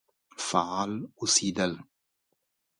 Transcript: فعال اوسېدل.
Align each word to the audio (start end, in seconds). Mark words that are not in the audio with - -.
فعال 0.47 0.91
اوسېدل. 1.21 1.73